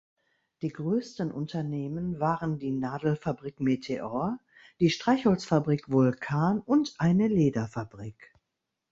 Die 0.63 0.69
größten 0.69 1.31
Unternehmen 1.31 2.19
waren 2.19 2.57
die 2.57 2.71
Nadelfabrik 2.71 3.59
"Meteor", 3.59 4.39
die 4.79 4.89
Streichholzfabrik 4.89 5.91
"Vulkan" 5.91 6.59
und 6.59 6.95
eine 6.97 7.27
Lederfabrik. 7.27 8.33